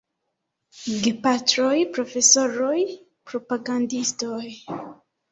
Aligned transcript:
Gepatroj, 1.07 1.73
Profesoroj, 1.97 2.77
Propagandistoj! 3.33 4.41